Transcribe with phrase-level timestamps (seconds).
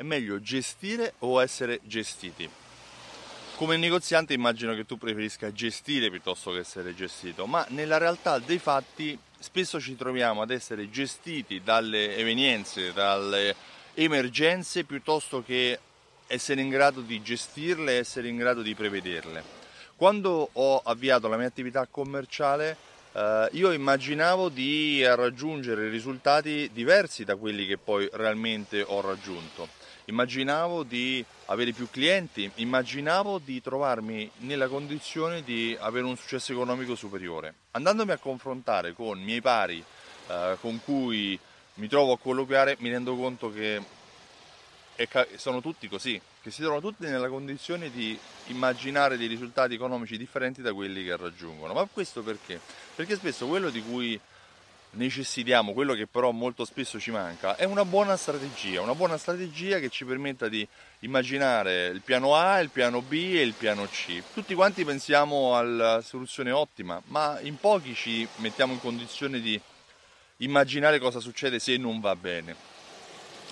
[0.00, 2.48] È meglio gestire o essere gestiti?
[3.56, 8.58] Come negoziante immagino che tu preferisca gestire piuttosto che essere gestito, ma nella realtà dei
[8.58, 13.54] fatti spesso ci troviamo ad essere gestiti dalle evenienze, dalle
[13.92, 15.78] emergenze piuttosto che
[16.26, 19.44] essere in grado di gestirle, essere in grado di prevederle.
[19.96, 22.74] Quando ho avviato la mia attività commerciale
[23.12, 29.78] eh, io immaginavo di raggiungere risultati diversi da quelli che poi realmente ho raggiunto
[30.10, 36.94] immaginavo di avere più clienti, immaginavo di trovarmi nella condizione di avere un successo economico
[36.94, 37.54] superiore.
[37.72, 39.82] Andandomi a confrontare con miei pari
[40.26, 41.38] eh, con cui
[41.74, 43.80] mi trovo a colloquiare, mi rendo conto che
[45.36, 50.62] sono tutti così, che si trovano tutti nella condizione di immaginare dei risultati economici differenti
[50.62, 51.74] da quelli che raggiungono.
[51.74, 52.58] Ma questo perché?
[52.94, 54.18] Perché spesso quello di cui
[54.92, 59.78] necessitiamo, quello che però molto spesso ci manca, è una buona strategia, una buona strategia
[59.78, 60.66] che ci permetta di
[61.00, 64.22] immaginare il piano A, il piano B e il piano C.
[64.32, 69.60] Tutti quanti pensiamo alla soluzione ottima, ma in pochi ci mettiamo in condizione di
[70.38, 72.56] immaginare cosa succede se non va bene.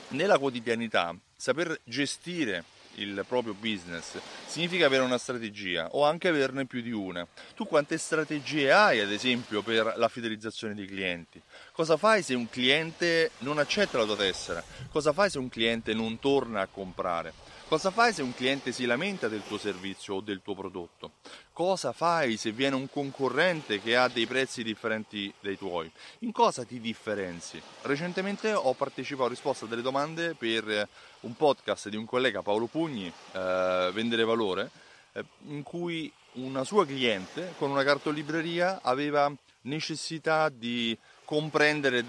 [0.08, 6.80] Nella quotidianità, saper gestire il proprio business significa avere una strategia o anche averne più
[6.80, 7.26] di una.
[7.54, 11.40] Tu quante strategie hai ad esempio per la fidelizzazione dei clienti?
[11.72, 14.62] Cosa fai se un cliente non accetta la tua tessera?
[14.90, 17.47] Cosa fai se un cliente non torna a comprare?
[17.68, 21.10] Cosa fai se un cliente si lamenta del tuo servizio o del tuo prodotto?
[21.52, 25.92] Cosa fai se viene un concorrente che ha dei prezzi differenti dai tuoi?
[26.20, 27.60] In cosa ti differenzi?
[27.82, 30.88] Recentemente ho partecipato, ho risposto a delle domande per
[31.20, 34.70] un podcast di un collega Paolo Pugni, eh, Vendere Valore,
[35.12, 39.30] eh, in cui una sua cliente con una cartolibreria aveva
[39.68, 42.04] necessità di comprendere,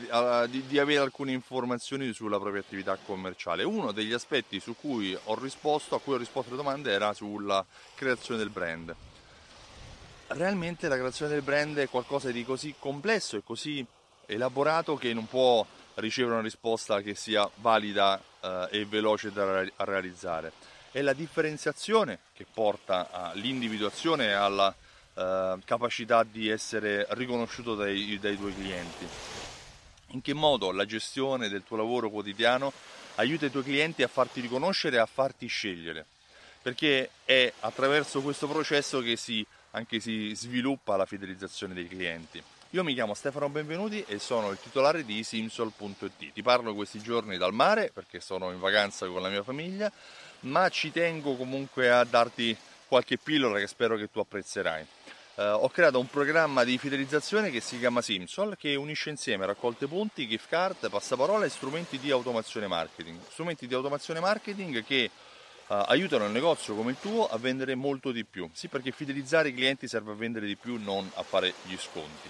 [0.49, 3.63] di, di, avere alcune informazioni sulla propria attività commerciale.
[3.63, 7.63] Uno degli aspetti su cui ho risposto, a cui ho risposto alle domande era sulla
[7.95, 8.95] creazione del brand.
[10.27, 13.86] Realmente la creazione del brand è qualcosa di così complesso e così
[14.26, 15.65] elaborato che non può
[15.95, 20.53] ricevere una risposta che sia valida eh, e veloce da realizzare.
[20.91, 24.73] È la differenziazione che porta all'individuazione e alla
[25.19, 29.05] eh, capacità di essere riconosciuto dai, dai tuoi clienti.
[30.11, 32.71] In che modo la gestione del tuo lavoro quotidiano
[33.15, 36.05] aiuta i tuoi clienti a farti riconoscere e a farti scegliere?
[36.61, 42.41] Perché è attraverso questo processo che si, anche si sviluppa la fidelizzazione dei clienti.
[42.71, 46.31] Io mi chiamo Stefano Benvenuti e sono il titolare di Simsol.it.
[46.31, 49.91] Ti parlo questi giorni dal mare perché sono in vacanza con la mia famiglia,
[50.41, 52.55] ma ci tengo comunque a darti
[52.87, 54.85] qualche pillola che spero che tu apprezzerai
[55.39, 59.88] eh, ho creato un programma di fidelizzazione che si chiama Simsol che unisce insieme raccolte
[59.88, 63.17] punti, gift card, passaparola e strumenti di automazione marketing.
[63.30, 65.10] Strumenti di automazione marketing che
[65.70, 68.50] Uh, aiutano il negozio come il tuo a vendere molto di più.
[68.54, 72.27] Sì, perché fidelizzare i clienti serve a vendere di più, non a fare gli sconti.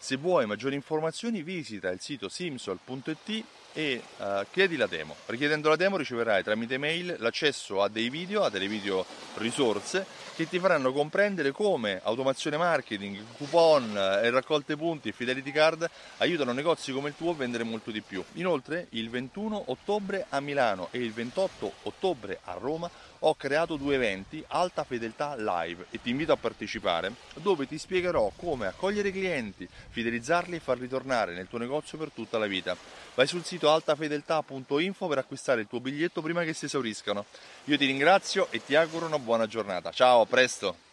[0.00, 5.14] Se vuoi maggiori informazioni visita il sito simsol.it e uh, chiedi la demo.
[5.26, 9.04] Richiedendo la demo riceverai tramite mail l'accesso a dei video, a delle video
[9.34, 15.50] risorse che ti faranno comprendere come automazione marketing, coupon eh, e raccolte punti e fidelity
[15.50, 18.22] card aiutano negozi come il tuo a vendere molto di più.
[18.34, 22.88] Inoltre il 21 ottobre a Milano e il 28 ottobre a Roma
[23.20, 28.30] ho creato due eventi Alta Fedeltà Live e ti invito a partecipare dove ti spiegherò
[28.36, 32.76] come accogliere clienti, fidelizzarli e farli tornare nel tuo negozio per tutta la vita.
[33.14, 37.24] Vai sul sito altafedeltà.info per acquistare il tuo biglietto prima che si esauriscano.
[37.64, 39.90] Io ti ringrazio e ti auguro una buona giornata.
[39.90, 40.87] Ciao, a presto!